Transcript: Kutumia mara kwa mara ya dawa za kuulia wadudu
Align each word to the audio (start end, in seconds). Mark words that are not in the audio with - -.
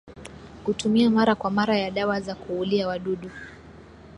Kutumia 0.65 1.09
mara 1.09 1.35
kwa 1.35 1.51
mara 1.51 1.77
ya 1.77 1.91
dawa 1.91 2.21
za 2.21 2.35
kuulia 2.35 2.87
wadudu 2.87 3.29